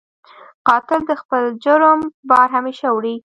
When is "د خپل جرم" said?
1.09-1.99